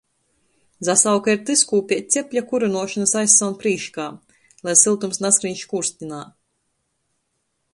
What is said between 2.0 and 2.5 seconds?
cepļa